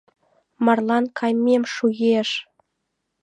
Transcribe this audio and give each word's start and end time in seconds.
Марлан 0.65 1.05
кайымем 1.17 1.63
шуэш! 1.73 2.29